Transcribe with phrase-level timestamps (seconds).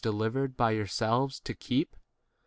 [0.03, 1.95] delivered by yourselves f [to keep]